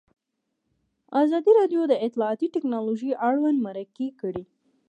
ازادي 1.21 1.51
راډیو 1.59 1.81
د 1.87 1.93
اطلاعاتی 2.05 2.47
تکنالوژي 2.55 3.11
اړوند 3.29 3.57
مرکې 3.67 4.07
کړي. 4.21 4.43